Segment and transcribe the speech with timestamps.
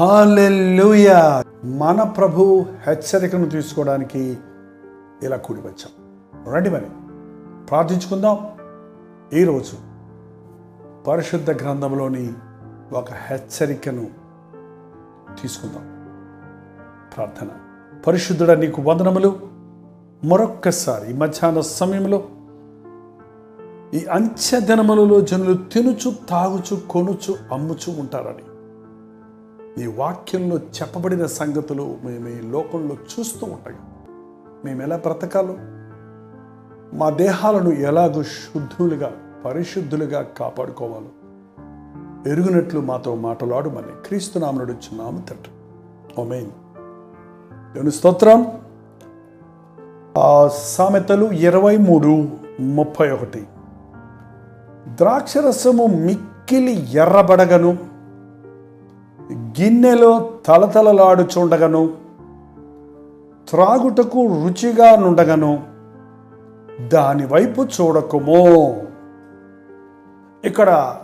[0.00, 1.44] Hallelujah.
[1.64, 4.38] మన ప్రభు హెచ్చరికను తీసుకోవడానికి
[5.22, 6.14] ఇలా కూడి వచ్చాం
[6.54, 6.86] రండి మరి.
[7.68, 8.38] ప్రార్థించుకుందాం.
[9.34, 9.76] ఈరోజు
[11.06, 12.32] పరిశుద్ధ గ్రంథంలోని
[12.92, 14.06] ఒక హెచ్చరికను
[15.42, 15.82] తీసుకుందాం.
[17.16, 17.48] ప్రార్థన.
[18.06, 19.40] పరిశుద్ధుడ నీకు వందనములు.
[20.24, 22.24] మరొక్కసారి ఈ మధ్యాహ్న సమయంలో
[23.94, 28.49] ఈ అంత్య దినములలో జనులు తినుచు తాగుచు కొనుచు అమ్ముచు ఉంటారని.
[29.80, 33.74] నీ వాక్యంలో చెప్పబడిన సంగతులు మేము ఈ లోకంలో చూస్తూ ఉంటాం
[34.64, 35.56] మేము ఎలా బ్రతకాలో
[36.96, 39.12] మా దేహాలను ఎలాగో శుద్ధులుగా
[39.44, 41.06] పరిశుద్ధులుగా కాపాడుకోవాలో
[42.26, 45.52] ఎరుగునట్లు మాతో మాటలాడమని క్రీస్తునామనుడు చున్నాము తండ్రి.
[46.22, 46.50] ఓమెయిన్
[47.74, 48.60] దేవుని స్తోత్రం.
[50.18, 52.28] ఆ సామెతలు ఇరవై మూడు
[52.60, 53.46] ముప్పై ఒకటి.
[54.88, 57.89] ద్రాక్షరసము మిక్కిలి ఎర్రబడగను
[59.32, 61.90] గిన్నెలో తలతలలాడుచుండగను
[63.48, 65.62] త్రాగుటకు రుచిగా నుండగను
[66.88, 68.76] దానివైపు చూడకుమో.
[70.44, 70.96] ఇక్కడ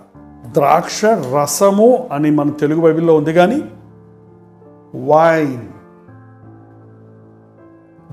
[0.52, 3.62] ద్రాక్ష రసము అని మన తెలుగు బైబిల్లో ఉంది కానీ
[5.08, 5.68] వైన్.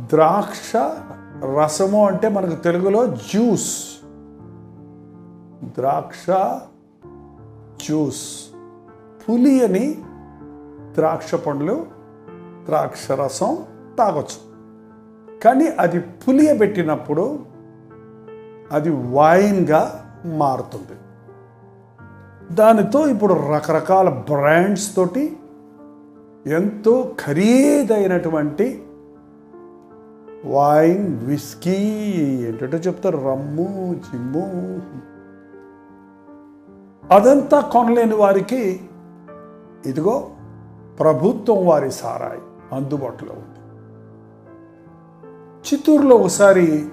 [0.07, 0.71] ద్రాక్ష
[1.45, 3.87] రసము అంటే మనకు తెలుగులో జ్యూస్.
[5.63, 6.25] ద్రాక్ష
[7.85, 8.49] జ్యూస్.
[9.29, 9.97] పులి అని
[10.95, 11.85] ద్రాక్ష పండ్లు
[12.65, 13.57] ద్రాక్ష రసం
[13.97, 14.53] తాగొచ్చు.
[15.43, 17.39] కానీ అది పులియబెట్టినప్పుడు
[18.71, 20.97] అది వైన్గా మారుతుంది.
[22.55, 25.37] దానితో ఇప్పుడు రకరకాల బ్రాండ్స్ తోటి
[26.47, 28.83] ఎంతో ఖరీదైనటువంటి
[30.45, 31.75] వైన్ విస్కీ
[32.47, 34.81] ఏంటంటే చెప్తారు రమ్ము జిమ్ము.
[37.13, 38.79] అదంతా కొనలేని వారికి
[39.85, 40.29] ఇదిగో
[40.99, 42.41] ప్రభుత్వం వారి సారాయి
[42.75, 43.59] అందుబాటులో ఉంది.
[45.67, 46.89] చిత్తూరులో ఒకసారి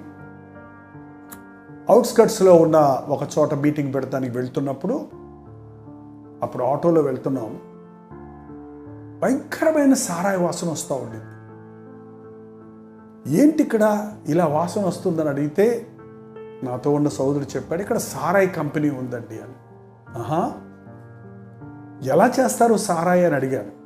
[1.88, 2.76] అవుట్స్కట్స్లో ఉన్న
[3.08, 5.08] ఒక చోట మీటింగ్ పెడతానికి వెళ్తున్నప్పుడు
[6.42, 7.60] అప్పుడు ఆటోలో వెళ్తున్నాం.
[9.22, 11.24] భయంకరమైన సారాయి వాసన వస్తూ ఉండింది.
[13.40, 15.86] ఏంటి ఇక్కడ ఇలా వాసన వస్తుందని అడిగితే
[16.62, 19.54] నాతో ఉన్న సోదరుడు చెప్పాడు ఇక్కడ సారాయి కంపెనీ ఉందండి అని.
[20.18, 20.52] ఆహా!
[22.02, 23.79] ఎలా చేస్తారు సారాయి అని అడిగాను.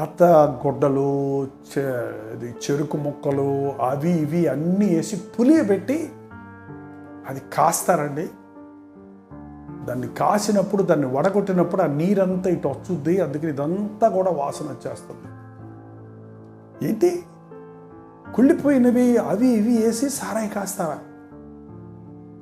[0.00, 0.22] పాత
[0.66, 1.46] గుడ్డలు
[2.48, 6.12] చెరుకు ముక్కలు అవి ఇవి అన్నీ వేసి పులియబెట్టి
[7.28, 8.28] అది కాస్తారండి.
[9.86, 15.26] దాన్ని కాసినప్పుడు దాన్ని వడగొట్టినప్పుడు ఆ నీరంతా ఇటు వచ్చుద్ది అందుకని ఇదంతా కూడా వాసన వచ్చేస్తుంది.
[16.88, 17.22] ఏంటి?
[18.34, 20.98] కుళ్ళిపోయినవి అవి ఇవి వేసి సారాయి కాస్తారా?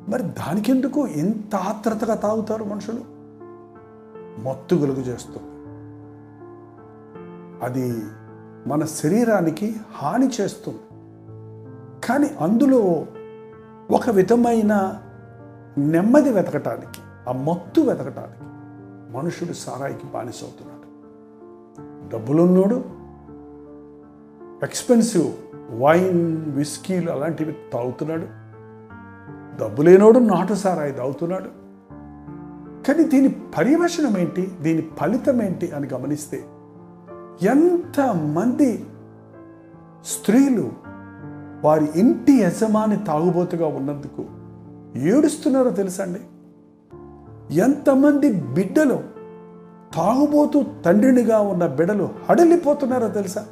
[0.08, 3.00] మరి దానికెందుకు ఎంత ఆత్రతగా తాగుతారు మనుషులు?
[4.48, 5.57] మత్తు గలుగు చేస్తుంది
[7.62, 8.02] అది
[8.66, 10.78] మన శరీరానికి హాని చేస్తుంది.
[12.06, 13.06] కానీ అందులో
[13.90, 15.00] ఒక విధమైన
[15.78, 18.44] నెమ్మది వెతకటానికి ఆ మత్తు వెతకటానికి
[19.18, 20.78] మనుషుడు సారాయికి బానిసవుతున్నాడు
[22.10, 22.84] డబ్బులున్నోడు
[24.62, 25.32] ఎక్స్పెన్సివ్
[25.80, 28.26] వైన్ విస్కీలు అలాంటివి తాగుతున్నాడు.
[29.62, 31.68] డబ్బు లేనోడు నాటు సారాయి తాగుతున్నాడు.
[32.86, 36.44] కానీ దీని పర్యవసనం ఏంటి దీని ఫలితం ఏంటి అని గమనిస్తే
[37.42, 38.86] ఎంతమంది
[40.06, 40.72] స్త్రీలు
[41.64, 44.24] వారి ఇంటి యజమాని తాగుబోతుగా ఉన్నందుకు
[44.98, 46.20] ఏడుస్తున్నారో తెలుసా అండి
[47.54, 49.00] ఎంతమంది బిడ్డలు
[49.94, 53.46] తాగుబోతూ తండ్రినిగా ఉన్న బిడ్డలు హడలిపోతున్నారో తెలుసా?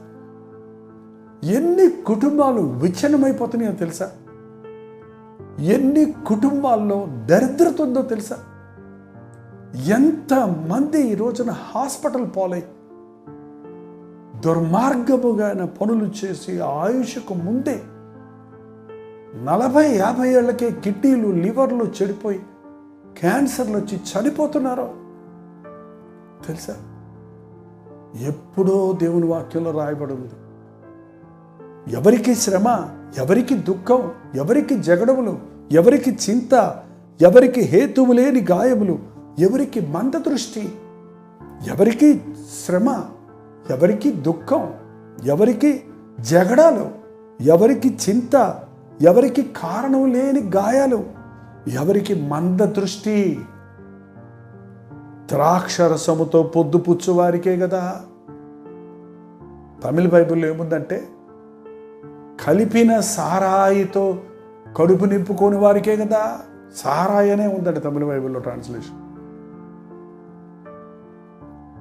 [1.45, 4.11] ఎన్ని కుటుంబాలు విచ్ఛిన్నమైపోతున్నాయో తెలుసా?
[5.59, 8.37] ఎన్ని కుటుంబాల్లో దరిద్రత ఉందో తెలుసా?
[9.87, 12.63] ఎంతమంది ఈ రోజున హాస్పిటల్ పాలై
[14.47, 17.81] దుర్మార్గముగాన పనులు చేసి ఆయుషకు ముందే
[19.45, 22.39] నలభై యాభై ఏళ్ళకే కిడ్నీలు లివర్లు చెడిపోయి
[23.19, 24.91] క్యాన్సర్లు వచ్చి చనిపోతున్నారో.
[26.47, 26.77] తెలుసా?
[28.21, 30.35] ఎప్పుడో దేవుని వాక్యంలో రాయబడి ఉంది.
[31.93, 32.89] ఎవరికి శ్రమ
[33.19, 35.39] ఎవరికి దుఃఖం ఎవరికి జగడములు
[35.73, 36.83] ఎవరికి చింత
[37.21, 38.99] ఎవరికి హేతువు లేని గాయములు
[39.39, 40.73] ఎవరికి మంద దృష్టి
[41.67, 42.21] ఎవరికి
[42.65, 43.05] శ్రమ
[43.71, 44.75] ఎవరికి దుఃఖం
[45.25, 45.83] ఎవరికి
[46.21, 46.91] జగడాలు
[47.41, 48.63] ఎవరికి చింత
[49.03, 51.05] ఎవరికి కారణం లేని గాయాలు
[51.69, 53.41] ఎవరికి మంద దృష్టి.
[55.31, 58.01] ద్రాక్షరసముతో పొద్దు పుచ్చువారికే కదా
[59.85, 61.09] తమిళ బైబిల్లో ఏముందంటే
[62.47, 64.19] కలిపిన సారాయితో
[64.77, 66.41] కడుపు నింపుకోని వారికే కదా
[66.77, 68.99] సారాయి అనే ఉందండి తమిళ బైబిల్లో ట్రాన్స్లేషన్.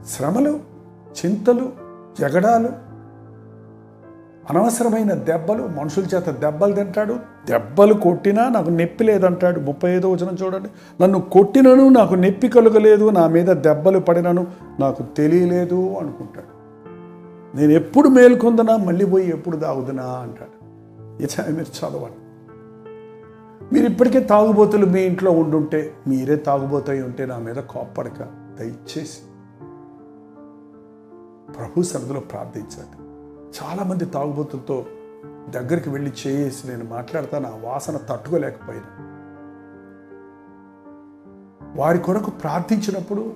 [0.08, 0.75] శ్రమలు
[1.16, 1.72] చింతలు
[2.20, 2.70] జగడాలు
[4.50, 7.16] అనవసరమైన దెబ్బలు మనుషుల చేత దెబ్బలు తింటాడు
[7.48, 9.60] దెబ్బలు కొట్టినా నాకు నొప్పి లేదంటాడు.
[9.60, 10.70] ముప్పై ఐదో వచనం చూడండి.
[11.04, 14.48] నన్ను కొట్టినను నాకు నొప్పి కలగలేదు నా మీద దెబ్బలు పడినను
[14.80, 16.56] నాకు తెలియలేదు అనుకుంటాడు.
[17.58, 20.56] నేను ఎప్పుడు మేల్కొందనా మళ్ళీ పోయి ఎప్పుడు తాగుదనా అంటాడు.
[21.24, 22.22] ఇది మీరు చదవండి.
[23.74, 28.20] మీరు ఇప్పటికే తాగుబోతులు మీ ఇంట్లో ఉండుంటే మీరే తాగుబోతాయి ఉంటే నా మీద కోప్పడక
[28.60, 29.35] దయచేసి
[31.57, 33.02] ప్రభు సన్నిధిలో ప్రార్థించండి.
[33.63, 34.86] చాలామంది తాగుబోతులతో
[35.50, 39.12] దగ్గరికి వెళ్ళి చేసి నేను మాట్లాడతాను ఆ వాసన తట్టుకోలేకపోయినా.
[41.75, 43.34] వారి కొరకు ప్రార్థించినప్పుడు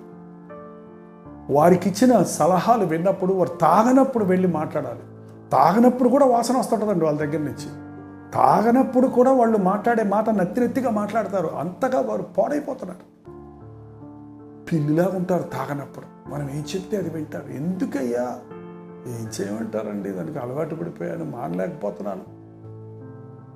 [1.50, 5.00] వారికి ఇచ్చిన సలహాలు విన్నప్పుడు వారు తాగనప్పుడు వెళ్ళి మాట్లాడాలి.
[5.52, 7.70] తాగనప్పుడు కూడా వాసన వస్తుంటుందండి వాళ్ళ దగ్గర నుంచి.
[8.32, 11.48] తాగనప్పుడు కూడా వాళ్ళు మాట్లాడే మాట నత్తినెత్తిగా మాట్లాడతారు.
[11.48, 13.20] అంతగా వారు పాడైపోతున్నారు.
[14.72, 16.19] పిల్లిలాగా ఉంటారు తాగనప్పుడు.
[16.30, 18.40] మనం ఏం చెప్తే అది వింటారు ఎందుకయ్యా?
[19.08, 20.10] ఏం చేయమంటారండి?
[20.10, 22.40] దానికి అలవాటు పడిపోయాను మానలేకపోతున్నాను.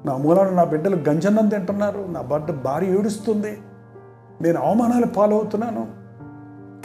[0.07, 3.57] నా మూలాన నా బిడ్డలు గంజన్నం తింటున్నారు నా బిడ్డ భార్య ఏడుస్తుంది
[4.41, 5.91] నేను అవమానాలు పాలవుతున్నాను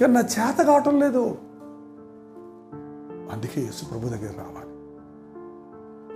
[0.01, 1.39] కానీ నా చేత కావటం లేదు.
[3.33, 4.69] అందుకే యేసు ప్రభు దగ్గర రావాలి.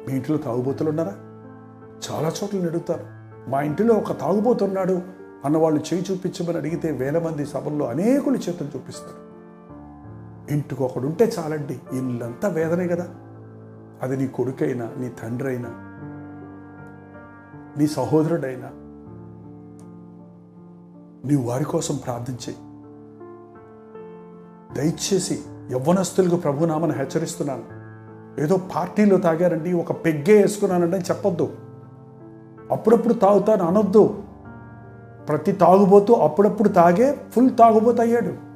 [0.07, 1.13] మీ ఇంట్లో తాగుబోతులు ఉన్నారా?
[2.11, 3.05] చాలా చోట్ల అడుగుతారు
[3.51, 5.03] మా ఇంటిలో ఒక తాగుబోతున్నాడు
[5.45, 9.32] అన్న వాళ్ళు చేయి చూపించమని అడిగితే వేల మంది సభల్లో అనేకులు చేతులు చూపిస్తారు.
[10.51, 11.81] ఇంటికి ఒకడు ఉంటే చాలండి.
[11.93, 13.09] ఇల్లంతా వేదనే కదా.
[14.03, 15.69] అది నీ కొడుకైనా నీ తండ్రి అయినా
[17.79, 18.71] నీ సహోదరుడైనా
[21.25, 22.55] నీ వారి కోసం ప్రార్థించే
[24.75, 25.41] దయచేసి
[25.71, 27.83] యవ్వనస్తులకు ప్రభునామని హెచ్చరిస్తున్నాను.
[28.41, 31.53] ఏదో పార్టీలో తాగారండి ఒక పెగ్గే వేసుకున్నానండి అని చెప్పొద్దు.
[32.71, 34.23] అప్పుడప్పుడు తాగుతాను అనొద్దు.
[35.29, 38.52] ప్రతి తాగుబోతూ అప్పుడప్పుడు తాగే ఫుల్ తాగుబోతు అయ్యాడు.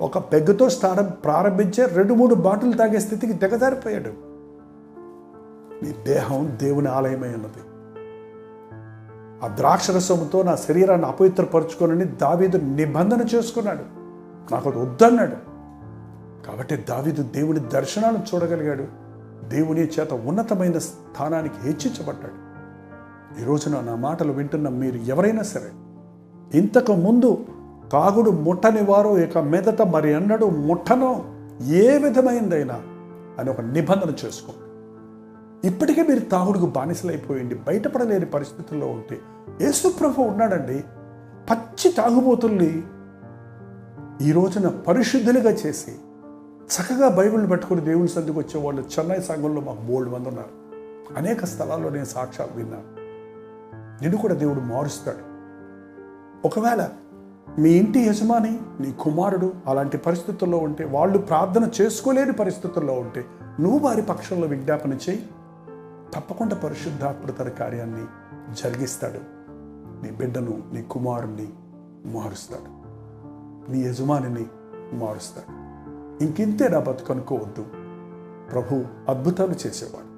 [0.00, 4.10] ఒక పెగ్గుతో స్థానం ప్రారంభించే రెండు మూడు బాటిల్ తాగే స్థితికి దిగజారిపోయాడు.
[5.84, 7.62] నీ దేహం దేవుని ఆలయమై ఉన్నది.
[9.44, 13.82] ఆ ద్రాక్షరసముతో నా శరీరాన్ని అపవిత్రపరుచుకోనని దావీదు నిబంధన చేసుకున్నాడు.
[14.52, 15.36] నాకు అది వద్దన్నాడు.
[16.46, 18.84] కాబట్టి దావీదు దేవుని దర్శనాలను చూడగలిగాడు.
[19.48, 22.48] దేవుని చేత ఉన్నతమైన స్థానానికి హెచ్చించబడ్డాడు.
[23.42, 25.70] ఈరోజున నా మాటలు వింటున్న మీరు ఎవరైనా సరే
[26.58, 27.44] ఇంతకు ముందు
[27.92, 32.74] తాగుడు ముట్టని వారు ఇక మీదట మరి అన్నడు ముట్టను ఏ విధమైందైనా
[33.38, 34.52] అని ఒక నిబంధన చేసుకో.
[35.64, 39.18] ఇప్పటికే మీరు తాగుడుకు బానిసలైపోయింది బయటపడలేని పరిస్థితుల్లో ఉంటే
[39.60, 40.84] యేసుప్రభు ఉన్నాడండి.
[41.50, 42.82] పచ్చి తాగుబోతుల్ని
[44.28, 45.90] ఈ రోజున పరిశుద్ధులుగా చేసి
[46.68, 50.68] చక్కగా బైబిల్ పట్టుకుని దేవుని సందికి వచ్చేవాళ్ళు చెన్నై సంఘంలో మాకు బోల్డ్ మంది ఉన్నారు.
[51.16, 53.00] అనేక స్థలాల్లో నేను సాక్ష్యాలు విన్నాను.
[54.02, 55.38] నిన్ను కూడా దేవుడు మారుస్తాడు.
[56.46, 56.88] ఒకవేళ
[57.58, 63.24] మీ ఇంటి యజమాని నీ కుమారుడు అలాంటి పరిస్థితుల్లో ఉంటే వాళ్ళు ప్రార్థన చేసుకోలేని పరిస్థితుల్లో ఉంటే
[63.60, 65.26] నువ్వు వారి పక్షంలో విజ్ఞాపన చేయి.
[66.14, 68.04] తప్పకుండా పరిశుద్ధాత్ముడు తన కార్యాన్ని
[68.62, 69.20] జరిగిస్తాడు.
[70.04, 71.48] నీ బిడ్డను నీ కుమారుణ్ణి
[72.06, 72.78] మారుస్తాడు.
[73.72, 74.46] నీ యజమానిని
[74.92, 75.58] మారుస్తాడు.
[76.24, 77.64] ఇంకింతే నా బతుకనుకోవద్దు
[78.52, 80.08] ప్రభు అద్భుతాలు చేసేవాడు.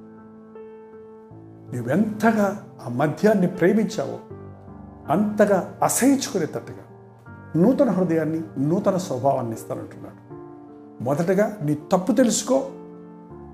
[1.76, 4.18] నువ్వెంతగా ఆ మద్యాన్ని ప్రేమించావో
[5.12, 6.78] అంతగా అసహించుకునేటట్టుగా
[7.56, 10.34] నూతన హృదయాన్ని నూతన స్వభావాన్ని ఇస్తానంటున్నాడు.
[11.02, 12.70] మొదటగా నీ తప్పు తెలుసుకో.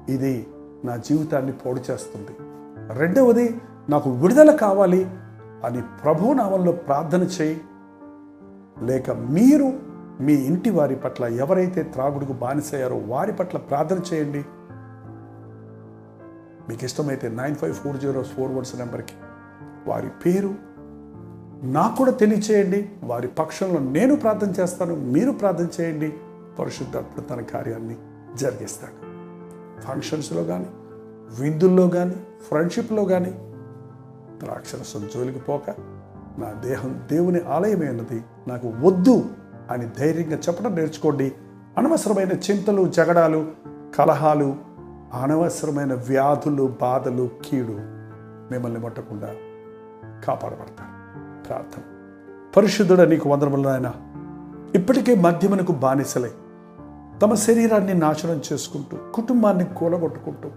[0.08, 0.46] ఇది
[0.84, 2.30] నా జీవితాన్ని పోడు చేస్తుంది.
[2.98, 5.10] రెండవది నాకు విడుదల కావాలి
[5.64, 7.60] అని ప్రభు నామంలో ప్రార్థన చేయి.
[8.82, 9.72] లేక మీరు
[10.20, 14.44] మీ ఇంటి వారి పట్ల ఎవరైతే త్రాగుడుకు బానిసయ్యారో వారి పట్ల ప్రార్థన చేయండి.
[16.68, 19.12] మీకు ఇష్టమైతే nine five four zero four ones నెంబర్కి
[19.86, 20.65] వారి పేరు
[21.62, 22.88] నాకు కూడా తెలియచేయండి.
[23.04, 24.96] వారి పక్షంలో నేను ప్రార్థన చేస్తాను.
[24.96, 26.12] మీరు ప్రార్థన చేయండి.
[26.58, 27.96] పరిశుద్ధాత్ముడు తన కార్యాన్ని
[28.36, 29.06] జరిగిస్తాడు.
[29.80, 30.66] ఫంక్షన్స్లో కానీ
[31.40, 32.14] విందుల్లో కానీ
[32.48, 33.30] ఫ్రెండ్షిప్లో కానీ
[34.44, 35.70] ద్రాక్షరసం జోలికి పోక
[36.38, 39.24] నా దేహం దేవుని ఆలయమే ఉన్నది నాకు వద్దు
[39.70, 41.32] అని ధైర్యంగా చెప్పడం నేర్చుకోండి.
[41.78, 43.48] అనవసరమైన చింతలు జగడాలు
[43.98, 44.56] కలహాలు
[45.22, 47.76] అనవసరమైన వ్యాధులు బాధలు కీడు
[48.52, 49.34] మిమ్మల్ని ముట్టకుండా
[50.24, 50.95] కాపాడబడతారు.
[51.48, 51.82] ప్రార్థన.
[52.56, 53.92] పరిశుద్ధుడ నీకు వందరములు ఆయన
[54.74, 56.30] ఇప్పటికే మధ్యమునకు బానిసలై
[57.22, 60.48] తమ శరీరాన్ని నాశనం చేసుకుంటూ కుటుంబాన్ని కూలగొట్టుకుంటూ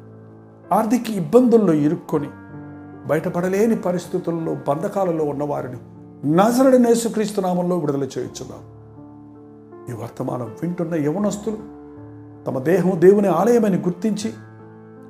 [0.75, 2.29] ఆర్థిక ఇబ్బందుల్లో ఇరుక్కొని
[3.07, 5.77] బయటపడలేని పరిస్థితుల్లో బంధకాలలో ఉన్నవారిని
[6.35, 8.61] నజరడి నేసుక్రీస్తు నామంలో విడుదల చేయించున్నాం.
[9.89, 11.57] ఈ వర్తమానం వింటున్న యవనస్తులు
[12.47, 14.33] తమ దేహం దేవుని ఆలయమని గుర్తించి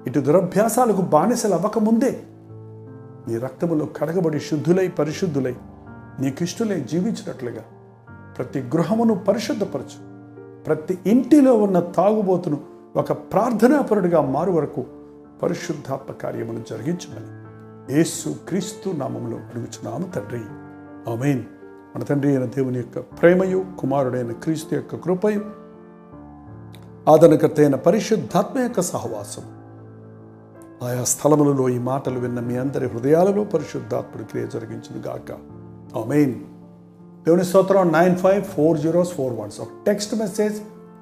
[0.08, 2.20] ఇటు దురభ్యాసాలకు బానిసలు అవ్వకముందే
[3.28, 5.56] నీ రక్తములో కడగబడి శుద్ధులై పరిశుద్ధులై
[6.20, 7.62] నీకిష్టులై జీవించినట్లుగా.
[8.38, 10.10] ప్రతి గృహమును పరిశుద్ధపరచు.
[10.64, 12.60] ప్రతి ఇంటిలో ఉన్న తాగుబోతును
[12.96, 14.86] ఒక ప్రార్థనాపరుడిగా మారు వరకు
[15.44, 17.40] పరిశుద్ధాత్మ కార్యమును జరిగించమని
[17.98, 20.42] యేసు క్రీస్తు నామంలో అడుగుచున్నాము తండ్రి.
[21.12, 21.44] ఆమెన్.
[21.96, 25.42] మన తండ్రి అయిన దేవుని యొక్క ప్రేమయు కుమారుడైన క్రీస్తు యొక్క కృపయు
[27.10, 29.44] ఆదరణకర్త అయిన పరిశుద్ధాత్మ యొక్క సహవాసం
[30.88, 35.59] ఆయా స్థలములలో ఈ మాటలు విన్న మీ అందరి హృదయాలలో పరిశుద్ధాత్ముడి క్రియ జరిగించును గాక
[35.98, 36.34] ఆమెన్
[37.26, 40.62] దేవుని స్తోత్రం nine five four zeros four ones ఒక టెక్స్ట్ మెసేజ్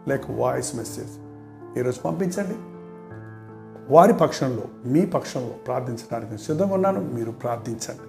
[0.09, 1.11] లేక వాయిస్ మెసేజ్
[1.79, 2.55] ఈరోజు పంపించండి.
[3.93, 7.13] వారి పక్షంలో మీ పక్షంలో ప్రార్థించడానికి నేను సిద్ధంగా ఉన్నాను.
[7.13, 8.01] మీరు ప్రార్థించండి.